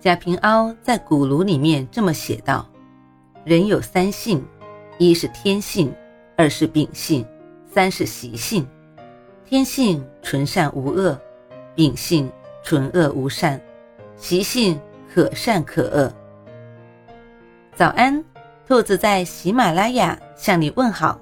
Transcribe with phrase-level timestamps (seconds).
[0.00, 2.66] 贾平凹在《古炉》里面这么写道
[3.44, 4.42] ：“人有三性，
[4.96, 5.94] 一是天性，
[6.38, 7.22] 二是秉性，
[7.70, 8.66] 三是习性。
[9.44, 11.20] 天性纯善无恶，
[11.74, 12.32] 秉性
[12.64, 13.60] 纯恶无善，
[14.16, 14.80] 习性
[15.12, 16.10] 可善可恶。”
[17.76, 18.24] 早安，
[18.66, 21.20] 兔子在喜马拉雅向你问好。